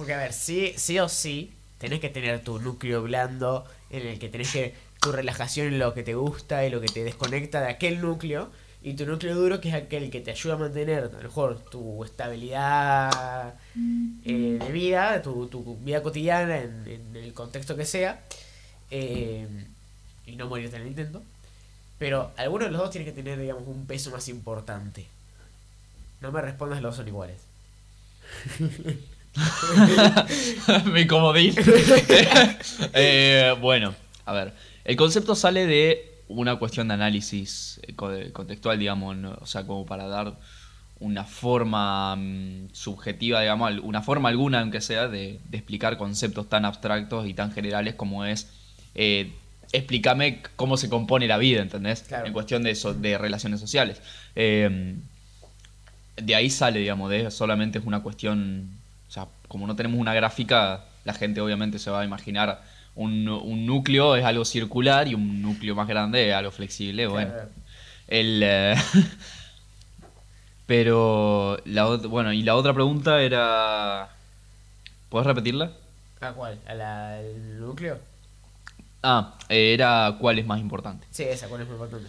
[0.03, 4.19] Porque, a ver, sí, sí o sí, tenés que tener tu núcleo blando en el
[4.19, 7.61] que tenés que tu relajación en lo que te gusta y lo que te desconecta
[7.61, 8.51] de aquel núcleo.
[8.83, 11.61] Y tu núcleo duro, que es aquel que te ayuda a mantener, a lo mejor,
[11.71, 13.55] tu estabilidad
[14.25, 18.25] eh, de vida, tu, tu vida cotidiana en, el contexto que sea.
[18.91, 19.47] Eh,
[20.27, 21.23] y no morirte en el intento.
[22.01, 25.07] Pero alguno de los dos tiene que tener, digamos, un peso más importante.
[26.21, 27.39] No me respondas, los dos son iguales.
[30.93, 31.55] Mi comodín.
[32.95, 34.53] Eh, bueno, a ver.
[34.85, 40.07] El concepto sale de una cuestión de análisis eh, contextual, digamos, o sea, como para
[40.09, 40.39] dar
[40.99, 47.27] una forma mm, subjetiva, digamos, una forma alguna, aunque sea, de, explicar conceptos tan abstractos
[47.27, 48.49] y tan generales como es
[48.95, 49.33] eh,
[49.73, 52.05] explícame cómo se compone la vida, ¿entendés?
[52.25, 54.01] En cuestión de, de relaciones sociales.
[54.35, 58.83] de ahí sale, digamos, de solamente es una cuestión
[59.13, 62.63] o sea, como no tenemos una gráfica, la gente obviamente se va a imaginar
[62.95, 63.27] un,
[63.67, 67.07] núcleo es algo circular y un núcleo más grande es algo flexible.
[67.07, 67.31] Bueno,
[68.09, 68.75] el, eh,
[70.67, 74.09] pero, la, bueno, y la otra pregunta era...
[75.11, 75.73] ¿Puedes repetirla?
[76.23, 76.59] ¿A cuál?
[76.67, 77.99] ¿Al núcleo?
[79.03, 81.07] Ah, era cuál es más importante.
[81.11, 82.09] Sí, esa, cuál es más importante.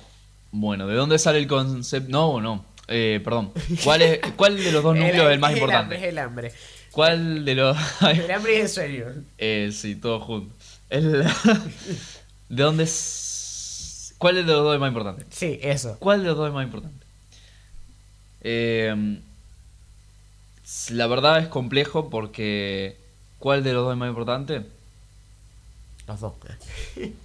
[0.53, 2.09] Bueno, ¿de dónde sale el concepto?
[2.09, 2.63] No, no.
[2.87, 3.51] Eh, perdón.
[3.83, 5.95] ¿Cuál, es, ¿Cuál de los dos núcleos es el más importante?
[5.97, 6.53] es el hambre.
[6.93, 7.75] ¿Cuál de los.?
[8.03, 9.05] el hambre y el sueño.
[9.39, 10.55] Eh, sí, todo junto.
[10.91, 11.23] El...
[12.49, 14.13] ¿De dónde es...
[14.19, 15.25] ¿Cuál de los dos es más importante?
[15.31, 15.97] Sí, eso.
[15.99, 17.03] ¿Cuál de los dos es más importante?
[18.41, 19.19] Eh,
[20.91, 22.97] la verdad es complejo porque.
[23.39, 24.61] ¿Cuál de los dos es más importante?
[26.07, 26.33] Los dos.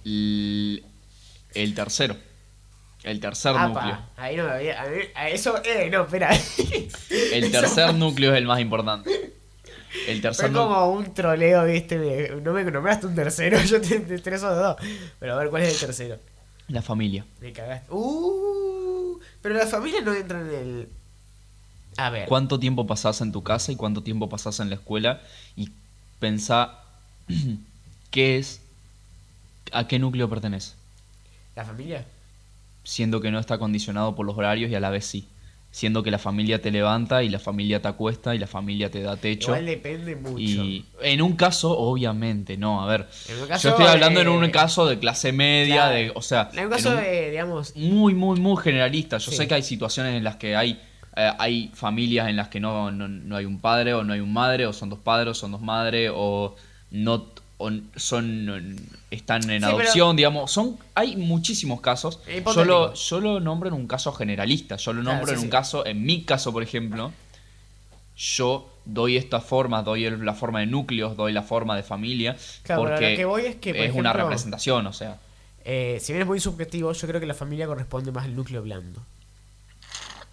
[0.03, 0.83] el,
[1.53, 2.17] el tercero.
[3.03, 3.97] El tercer núcleo.
[4.17, 4.81] Ahí no me había.
[5.15, 5.61] A, eso.
[5.63, 6.31] Eh, no, espera.
[7.31, 9.38] el tercer núcleo es el más importante.
[10.07, 12.31] El Fue como un troleo, viste.
[12.43, 14.75] no me nombraste un tercero, yo te, te estreso de dos.
[15.19, 16.19] Pero a ver, ¿cuál es el tercero?
[16.67, 17.25] La familia.
[17.41, 17.91] Me cagaste.
[17.91, 20.89] Uh, pero la familia no entra en el.
[21.97, 22.27] A ver.
[22.27, 25.21] ¿Cuánto tiempo pasás en tu casa y cuánto tiempo pasás en la escuela?
[25.55, 25.71] Y
[26.19, 26.83] pensá
[28.11, 28.61] qué es.
[29.71, 30.73] ¿A qué núcleo pertenece?
[31.55, 32.05] ¿La familia?
[32.83, 35.27] Siendo que no está condicionado por los horarios y a la vez sí
[35.71, 39.01] siendo que la familia te levanta y la familia te acuesta y la familia te
[39.01, 39.51] da techo.
[39.51, 40.39] Igual depende mucho.
[40.39, 43.07] Y en un caso, obviamente, no, a ver.
[43.27, 46.95] yo estoy hablando en un caso de clase media, de, o sea, en un caso
[46.95, 49.17] de, digamos, muy, muy, muy generalista.
[49.17, 50.81] Yo sé que hay situaciones en las que hay
[51.15, 54.31] eh, hay familias en las que no, no, hay un padre o no hay un
[54.31, 56.55] madre, o son dos padres o son dos madres, o
[56.91, 57.33] no
[57.95, 58.77] son
[59.11, 62.19] están en Sí, pero- adopción, digamos, son hay muchísimos casos.
[62.25, 62.63] Yo Hipotético.
[62.65, 65.45] lo, yo lo nombro en un caso generalista, yo lo Claro, nombro sí, en un
[65.45, 65.49] sí.
[65.51, 67.11] caso, en mi caso, por ejemplo,
[68.17, 72.35] yo doy esta forma, doy el- la forma de núcleos, doy la forma de familia,
[72.63, 75.17] Claro, porque lo que voy es que, por es una representación, o sea.
[75.65, 78.61] Eh, si bien es muy subjetivo, yo creo que la familia corresponde más al núcleo
[78.63, 79.01] blando.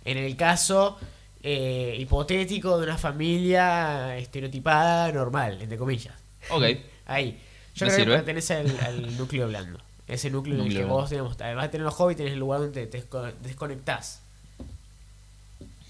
[0.05, 0.97] En el caso
[1.43, 6.15] eh, hipotético de una familia estereotipada normal, entre comillas.
[6.51, 6.63] Ok,
[7.07, 7.41] Ahí.
[7.75, 8.11] Yo creo sirve.
[8.13, 9.79] que pertenece al, al núcleo blando.
[10.09, 10.95] Ese núcleo en el que blando.
[10.95, 14.21] vos, digamos, además de tener los hobbies, tenés el lugar donde te desco- desconectás.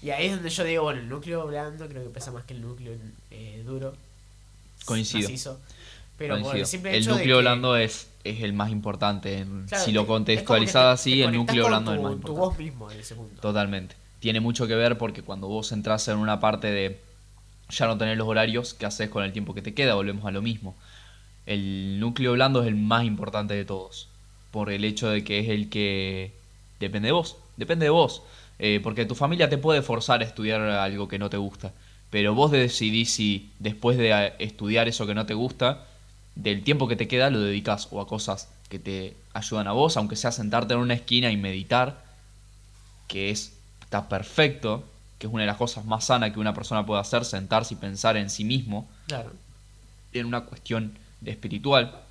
[0.01, 2.53] Y ahí es donde yo digo, bueno, el núcleo blando creo que pesa más que
[2.53, 2.93] el núcleo
[3.31, 3.93] eh, duro.
[4.85, 5.23] Coincido.
[5.27, 5.59] macizo.
[6.17, 6.65] Pero por el coincido.
[6.65, 9.45] simple el de núcleo que- blando es, es el más importante.
[9.67, 12.39] Claro, si lo contextualizás te- así, el núcleo blando es el tu- más Tu importante.
[12.39, 13.41] voz mismo en ese punto.
[13.41, 13.95] Totalmente.
[14.19, 16.99] Tiene mucho que ver porque cuando vos entras en una parte de
[17.69, 19.95] ya no tener los horarios, ¿qué haces con el tiempo que te queda?
[19.95, 20.75] Volvemos a lo mismo.
[21.47, 24.07] El núcleo blando es el más importante de todos.
[24.51, 26.33] Por el hecho de que es el que
[26.79, 27.37] depende de vos.
[27.55, 28.21] Depende de vos.
[28.59, 31.71] Eh, porque tu familia te puede forzar a estudiar algo que no te gusta.
[32.09, 35.85] Pero vos decidís si después de estudiar eso que no te gusta,
[36.35, 39.97] del tiempo que te queda lo dedicas o a cosas que te ayudan a vos,
[39.97, 42.03] aunque sea sentarte en una esquina y meditar,
[43.07, 44.83] que es está perfecto,
[45.17, 47.77] que es una de las cosas más sanas que una persona puede hacer, sentarse y
[47.77, 49.31] pensar en sí mismo, Claro.
[50.13, 52.01] en una cuestión espiritual.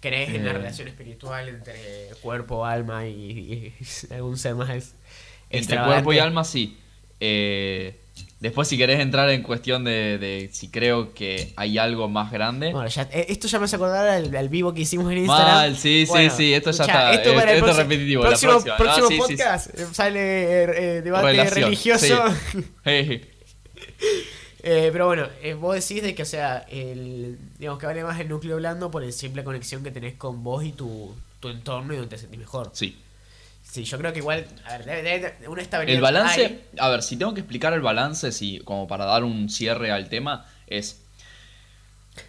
[0.00, 0.54] ¿Crees en la Eh.
[0.54, 1.74] relación espiritual entre
[2.22, 3.74] cuerpo, alma y, y
[4.14, 4.94] algún ser más
[5.50, 6.76] Entre cuerpo y alma, sí.
[7.18, 7.96] Eh,
[8.40, 12.72] después, si querés entrar en cuestión de, de si creo que hay algo más grande.
[12.72, 15.54] Bueno, ya, eh, esto ya me hace acordar al, al vivo que hicimos en Instagram.
[15.54, 18.28] Mal, sí, sí, Bueno, sí, esto ya está, Esto es- esto es próximo- repetitivo, la
[18.28, 18.76] Próximo, próxima.
[18.76, 19.36] próximo Ah, sí, sí, sí.
[19.36, 20.52] podcast eh, sale
[20.98, 22.24] eh, debate Relación, religioso.
[24.68, 28.18] Eh, pero bueno, eh, vos decís de que, o sea, el, digamos que vale más
[28.18, 31.94] el núcleo blando por la simple conexión que tenés con vos y tu, tu entorno
[31.94, 32.70] y donde te sentís mejor.
[32.72, 32.96] Sí.
[33.62, 35.02] Sí, yo creo que igual, a ver, debe-
[35.38, 35.96] debe- una estabilidad.
[35.96, 36.64] El balance, hay.
[36.78, 40.08] a ver, si tengo que explicar el balance, si, como para dar un cierre al
[40.08, 41.00] tema, es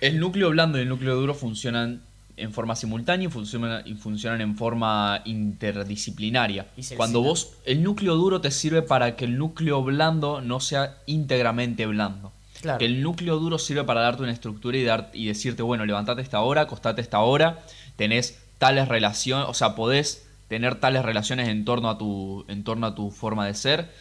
[0.02, 2.04] el núcleo blando y el núcleo duro funcionan
[2.38, 6.68] en forma simultánea y funcionan, y funcionan en forma interdisciplinaria.
[6.96, 11.86] Cuando vos, el núcleo duro te sirve para que el núcleo blando no sea íntegramente
[11.88, 12.32] blando.
[12.62, 12.80] Claro.
[12.80, 16.22] Que el núcleo duro sirve para darte una estructura y, dar, y decirte, bueno, levantate
[16.22, 17.60] esta hora, acostate esta hora,
[17.96, 22.88] tenés tales relaciones, o sea, podés tener tales relaciones en torno a tu, en torno
[22.88, 23.92] a tu forma de ser.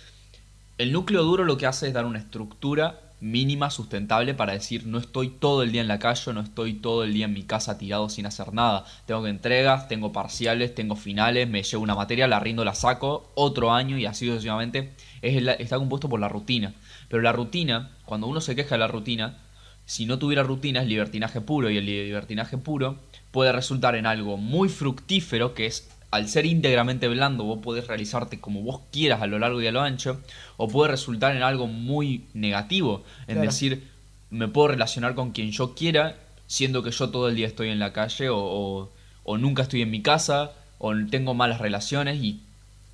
[0.78, 4.98] El núcleo duro lo que hace es dar una estructura mínima, sustentable, para decir, no
[4.98, 7.78] estoy todo el día en la calle, no estoy todo el día en mi casa
[7.78, 8.84] tirado sin hacer nada.
[9.06, 13.30] Tengo que entregas, tengo parciales, tengo finales, me llevo una materia, la rindo, la saco,
[13.34, 14.92] otro año y así sucesivamente.
[15.22, 16.74] Está compuesto por la rutina.
[17.08, 19.38] Pero la rutina, cuando uno se queja de la rutina,
[19.86, 22.98] si no tuviera rutina es libertinaje puro y el libertinaje puro
[23.30, 28.40] puede resultar en algo muy fructífero que es al ser íntegramente blando vos podés realizarte
[28.40, 30.20] como vos quieras a lo largo y a lo ancho
[30.56, 33.42] o puede resultar en algo muy negativo en Claro.
[33.42, 33.88] decir
[34.30, 36.16] me puedo relacionar con quien yo quiera
[36.46, 38.92] siendo que yo todo el día estoy en la calle o, o-
[39.24, 42.40] o nunca estoy en mi casa o tengo malas relaciones y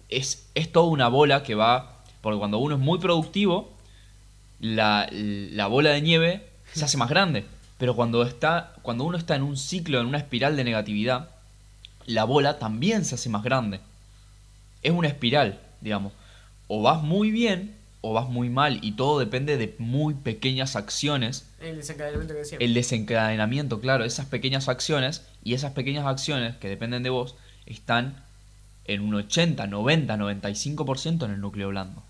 [0.09, 3.71] es, es toda una bola que va porque cuando uno es muy productivo
[4.61, 7.45] la, la bola de nieve se hace más grande.
[7.79, 11.31] Pero cuando, está, cuando uno está en un ciclo, en una espiral de negatividad,
[12.07, 13.81] la bola también se hace más grande.
[14.83, 16.13] Es una espiral, digamos.
[16.69, 21.47] O vas muy bien o vas muy mal y todo depende de muy pequeñas acciones.
[21.61, 22.59] El desencadenamiento que decía.
[22.61, 28.25] El desencadenamiento, claro, esas pequeñas acciones y esas pequeñas acciones que dependen de vos están
[28.87, 32.03] en un 80, 90, 95% en el núcleo blando.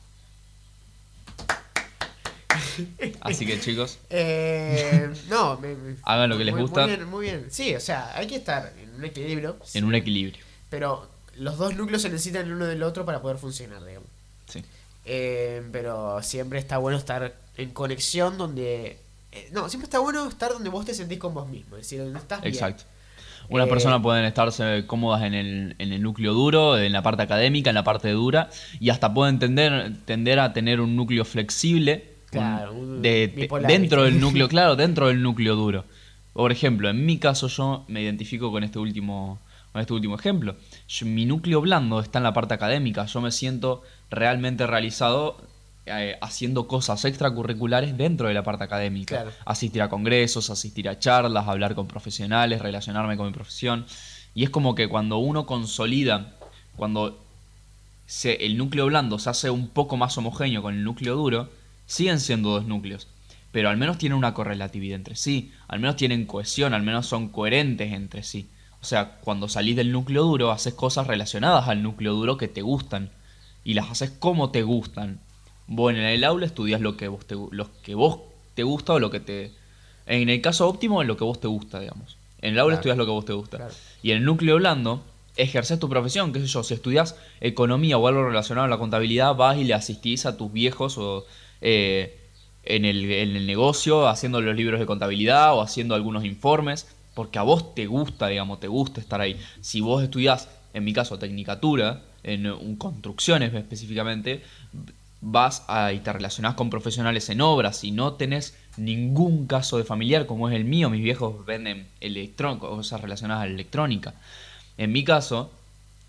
[3.20, 6.82] Así que chicos, Eh, no, me- me- Hagan lo que les muy- gusta.
[6.86, 7.46] Muy bien, muy bien.
[7.50, 9.56] Sí, o sea, hay que estar en un equilibrio.
[9.74, 10.42] en un equilibrio.
[10.70, 14.08] Pero los dos núcleos se necesitan el uno del otro para poder funcionar, digamos.
[14.48, 14.62] Sí.
[15.04, 18.98] Eh, pero siempre está bueno estar en conexión donde...
[19.32, 21.76] eh, no, siempre está bueno estar donde vos te sentís con vos mismo.
[21.76, 22.54] Es decir, donde estás bien.
[22.54, 22.84] Exacto.
[23.48, 27.22] Unas Eh, personas pueden estarse cómodas en el, en el núcleo duro, en la parte
[27.22, 32.11] académica, en la parte dura, y hasta pueden tender, tender a tener un núcleo flexible
[32.40, 35.84] Claro, un de- bipolar, dentro del núcleo, claro, dentro del núcleo duro.
[36.32, 39.38] Por ejemplo, en mi caso yo me identifico con este último,
[39.72, 40.56] con este último ejemplo.
[40.88, 43.06] Yo- mi núcleo blando está en la parte académica.
[43.06, 45.36] Yo me siento realmente realizado
[45.84, 49.16] eh, haciendo cosas extracurriculares dentro de la parte académica.
[49.16, 49.30] Claro.
[49.44, 53.84] Asistir a congresos, asistir a charlas, hablar con profesionales, relacionarme con mi profesión.
[54.34, 56.34] Y es como que cuando uno consolida,
[56.76, 57.18] cuando
[58.06, 61.48] se- el núcleo blando se hace un poco más homogéneo con el núcleo duro,
[61.92, 63.06] siguen siendo dos núcleos.
[63.52, 67.28] pero al menos tienen una correlatividad entre sí, al menos tienen cohesión, al menos son
[67.28, 68.48] coherentes entre sí.
[68.80, 72.62] O sea, cuando salís del núcleo duro, haces cosas relacionadas al núcleo duro que te
[72.62, 73.10] gustan
[73.62, 75.20] y las haces como te gustan.
[75.66, 78.20] Vos en el aula estudias lo que vos te, lo que vos
[78.54, 79.52] te gusta o lo que te...
[80.06, 82.16] En el caso óptimo, lo que vos te gusta, digamos.
[82.40, 82.80] En el aula Claro.
[82.80, 83.56] estudias lo que vos te gusta.
[83.58, 83.74] Claro.
[84.02, 85.04] Y en el núcleo blando,
[85.36, 89.36] ejerces tu profesión, qué sé yo, si estudias economía o algo relacionado a la contabilidad,
[89.36, 91.24] vas y le asistís a tus viejos o
[91.62, 92.18] eh,
[92.64, 97.74] en, el, negocio haciendo los libros de contabilidad o haciendo algunos informes, porque a vos
[97.74, 99.38] te gusta, digamos, te gusta estar ahí.
[99.60, 104.42] Si vos estudias, en mi caso, tecnicatura, en un- construcciones específicamente,
[105.20, 109.84] vas a, y te relacionás con profesionales en obras y no tenés ningún caso de
[109.84, 114.14] familiar como es el mío, mis viejos venden electrónicos, cosas relacionadas a la electrónica.
[114.78, 115.52] En mi caso,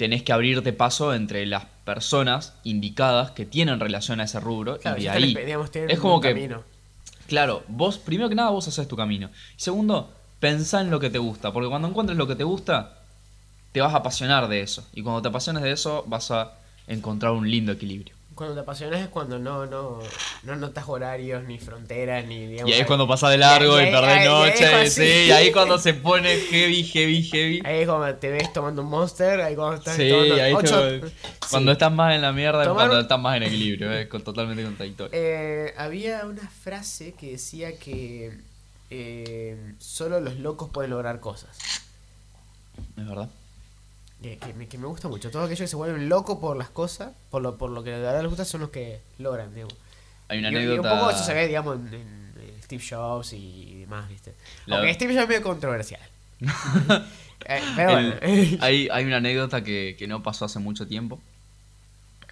[0.04, 5.00] tenés que abrirte paso entre las personas indicadas que tienen relación a ese rubro Claro,
[5.00, 5.38] y de ahí.
[5.88, 6.62] es como que, camino.
[7.26, 9.30] claro, vos, primero que nada, vos haces tu camino.
[9.58, 12.98] Y segundo, pensá en lo que te gusta, porque cuando encuentres lo que te gusta,
[13.72, 14.86] te vas a apasionar de eso.
[14.94, 16.52] Y cuando te apasiones de eso, vas a
[16.86, 18.14] encontrar un lindo equilibrio.
[18.36, 20.00] Cuando te apasionas es cuando no, no,
[20.44, 22.70] no notas horarios, ni fronteras, ni digamos.
[22.70, 25.94] Y ahí es cuando pasa de largo Y perdés noche, sí, y ahí cuando se
[25.94, 27.62] pone heavy, heavy, heavy.
[27.64, 30.82] Ahí es cuando te ves tomando un monster, ahí cuando estás Sí, tomando ahí ocho-
[30.82, 31.14] te- Sí.
[31.52, 34.64] cuando estás más en la mierda Tomar- cuando estás más en equilibrio, es con- totalmente
[34.64, 35.12] contradictorio.
[35.14, 38.38] Eh, había una frase que decía que
[38.90, 41.58] eh, solo los locos pueden lograr cosas.
[42.98, 43.30] Es verdad.
[44.24, 45.30] Que, que me, que me gusta mucho.
[45.30, 48.00] Todos aquellos que se vuelven locos por las cosas, por lo, por lo que de
[48.00, 49.76] verdad les gusta, son los que logran, digamos.
[50.30, 50.94] Hay una Y- y anécdota.
[50.94, 54.34] un poco eso se ve, digamos, en, en, eh, Steve Jobs y demás, ¿viste?
[54.66, 56.02] La- Aunque Steve Jobs es medio controversial.
[57.46, 61.20] Eh, pero El- hay, hay una anécdota que, que no pasó hace mucho tiempo.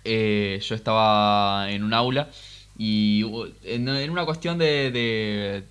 [0.06, 2.30] Eh, yo estaba en un aula
[2.78, 5.64] y hubo- en, en una cuestión de, de,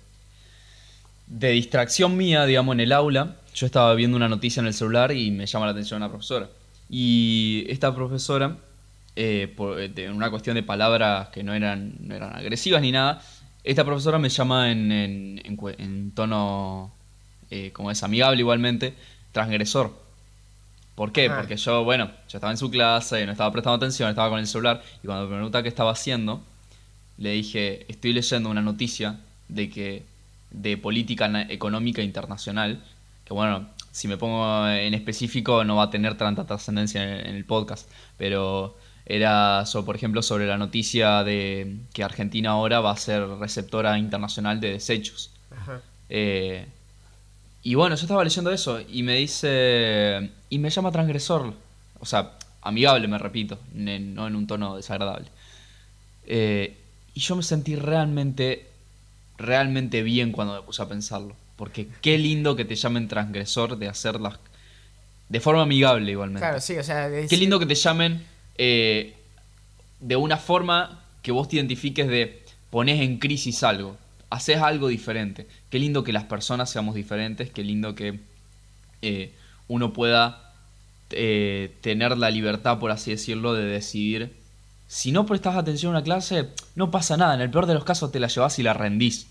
[1.25, 5.11] de distracción mía, digamos, en el aula, yo estaba viendo una noticia en el celular
[5.11, 6.49] y me llama la atención una profesora.
[6.89, 8.57] Y esta profesora,
[9.15, 13.21] eh, por, de una cuestión de palabras que no eran, no eran agresivas ni nada,
[13.63, 16.91] esta profesora me llama en, en, en en tono,
[17.49, 18.95] eh, como es amigable igualmente,
[19.31, 19.93] transgresor.
[20.95, 21.29] ¿Por qué?
[21.29, 24.47] Porque yo, bueno, yo estaba en su clase, no estaba prestando atención, estaba con el
[24.47, 26.43] celular, y cuando me pregunta qué estaba haciendo,
[27.17, 30.03] le dije, estoy leyendo una noticia de que
[30.51, 32.83] de política económica internacional,
[33.31, 37.35] que bueno, si me pongo en específico no va a tener tanta trascendencia en, en
[37.35, 42.91] el podcast, pero era, so- por ejemplo, sobre la noticia de que Argentina ahora va
[42.91, 45.31] a ser receptora internacional de desechos.
[45.49, 45.81] Ajá.
[46.09, 46.65] Eh,
[47.63, 50.29] y bueno, yo estaba leyendo eso y me dice.
[50.49, 51.53] Y me llama transgresor.
[51.99, 55.27] O sea, amigable, me repito, no en un tono desagradable.
[56.25, 56.77] Eh,
[57.13, 58.67] y yo me sentí realmente,
[59.37, 61.35] realmente bien cuando me puse a pensarlo.
[61.61, 64.39] Porque qué lindo que te llamen transgresor de hacerlas
[65.29, 66.39] de forma amigable igualmente.
[66.39, 67.07] Claro, sí, o sea.
[67.29, 68.25] Qué lindo que te llamen
[68.57, 69.13] eh,
[69.99, 73.95] de una forma que vos te identifiques de pones en crisis algo,
[74.31, 75.45] haces algo diferente.
[75.69, 78.19] Qué lindo que las personas seamos diferentes, qué lindo que
[79.03, 79.31] eh,
[79.67, 80.55] uno pueda
[81.11, 84.35] eh, tener la libertad, por así decirlo, de decidir.
[84.87, 87.35] Si no prestas atención a una clase, no pasa nada.
[87.35, 89.27] En el peor de los casos te la llevas y la rendís.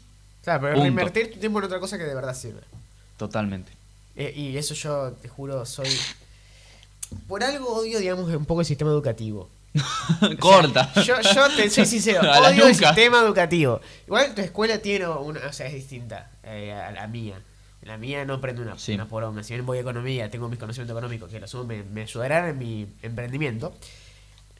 [0.50, 0.82] Claro, pero Punto.
[0.84, 2.60] reinvertir tu tiempo en otra cosa que de verdad sirve.
[3.16, 3.70] Totalmente.
[4.16, 5.88] Eh, y eso yo, te juro, soy.
[7.28, 9.48] Por algo odio, digamos, un poco el sistema educativo.
[10.40, 10.92] Corta.
[11.04, 13.80] Yo, yo te soy sincero, odio el sistema educativo.
[14.06, 17.40] Igual tu escuela tiene una, o sea, es distinta eh, a la mía.
[17.82, 18.94] La mía no prende una, Sí.
[18.94, 19.44] una poronga.
[19.44, 22.48] Si bien voy a economía, tengo mis conocimientos económicos que lo sumo, me, me ayudarán
[22.48, 23.72] en mi emprendimiento.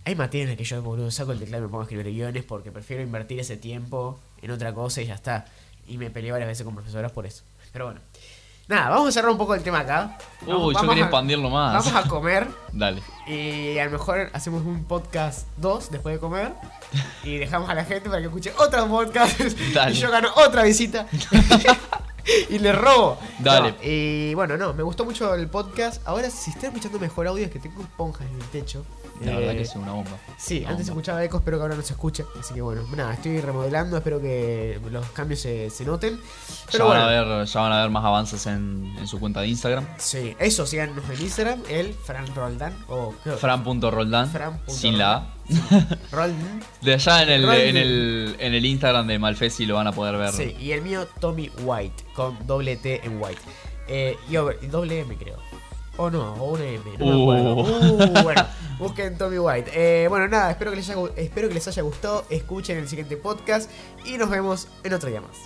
[0.05, 2.07] Hay materias en las que yo, boludo, saco el teclado y me pongo a escribir
[2.07, 5.47] guiones porque prefiero invertir ese tiempo en otra cosa y ya está.
[5.91, 7.43] Y me peleé varias veces con profesoras por eso.
[7.73, 8.01] Pero bueno.
[8.69, 10.17] Nada, vamos a cerrar un poco el tema acá.
[10.43, 11.85] Uy, yo vamos quería a- expandirlo más.
[11.85, 12.47] Vamos a comer.
[12.73, 13.03] Dale.
[13.27, 16.53] Y a lo mejor hacemos un podcast 2 después de comer.
[17.25, 19.41] Y dejamos a la gente para que escuche otro podcast.
[19.75, 19.91] Dale.
[19.91, 21.05] Y yo gano otra visita.
[22.51, 23.19] y le robo.
[23.39, 23.73] Dale.
[23.73, 26.01] No, y bueno, no, me gustó mucho el podcast.
[26.07, 28.85] Ahora, si están escuchando mejor audio, es que tengo esponjas en el techo.
[29.21, 30.13] La Eh, verdad que es una bomba.
[30.39, 31.01] Sí, Una antes se bomba.
[31.03, 32.25] escuchaba eco, espero que ahora no se escuche.
[32.41, 36.19] Así que bueno, nada, estoy remodelando, espero que los cambios se, se noten.
[36.73, 39.49] Ya van, a ver, ya van a ver más avances en, en su cuenta de
[39.49, 39.87] Instagram.
[39.99, 42.75] sí, eso, síganos en Instagram, el Fran Roldán.
[42.89, 43.13] O.
[43.39, 44.31] Fran.roldán.
[44.31, 45.27] Fran Sin la A.
[46.13, 46.61] Roldán.
[46.81, 47.61] De allá en el, Roldán.
[47.61, 50.33] en el, en el Instagram de Malfesi lo van a poder ver.
[50.33, 53.41] Sí, y el mío Tommy White, con doble T en White.
[53.89, 55.37] Eh, y over- doble M creo.
[55.97, 56.81] O no, o una M.
[56.99, 57.33] No Uh.
[57.33, 57.55] me acuerdo.
[58.21, 58.47] Uh, bueno,
[58.79, 59.71] busquen Tommy White.
[59.75, 62.25] Eh, bueno, nada, espero que, les haya, espero que les haya gustado.
[62.31, 63.71] Escuchen el siguiente podcast
[64.07, 65.37] y nos vemos en otro día más.